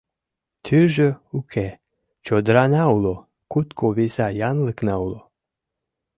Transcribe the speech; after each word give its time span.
Тӱржӧ 0.65 1.09
уке— 1.37 1.67
чодырана 2.25 2.83
уло, 2.95 3.15
кутко 3.51 3.85
виса 3.97 4.27
янлыкна 4.49 4.95
уло 5.05 5.21